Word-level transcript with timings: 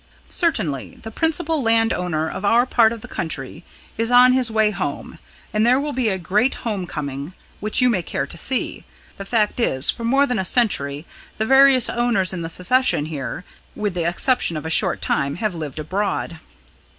"Certainly. 0.31 0.97
The 1.03 1.11
principal 1.11 1.61
landowner 1.61 2.27
of 2.27 2.43
our 2.43 2.65
part 2.65 2.91
of 2.91 3.01
the 3.01 3.07
county 3.07 3.63
is 3.99 4.09
on 4.11 4.33
his 4.33 4.49
way 4.49 4.71
home, 4.71 5.19
and 5.53 5.63
there 5.63 5.79
will 5.79 5.93
be 5.93 6.09
a 6.09 6.17
great 6.17 6.55
home 6.65 6.87
coming, 6.87 7.33
which 7.59 7.81
you 7.81 7.87
may 7.91 8.01
care 8.01 8.25
to 8.25 8.35
see. 8.35 8.83
The 9.17 9.25
fact 9.25 9.59
is, 9.59 9.91
for 9.91 10.03
more 10.03 10.25
than 10.25 10.39
a 10.39 10.43
century 10.43 11.05
the 11.37 11.45
various 11.45 11.87
owners 11.87 12.33
in 12.33 12.41
the 12.41 12.49
succession 12.49 13.05
here, 13.05 13.43
with 13.75 13.93
the 13.93 14.07
exception 14.07 14.57
of 14.57 14.65
a 14.65 14.71
short 14.71 15.03
time, 15.03 15.35
have 15.35 15.53
lived 15.53 15.77
abroad." 15.77 16.39